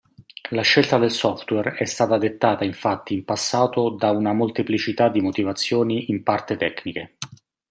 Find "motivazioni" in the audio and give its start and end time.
5.21-6.09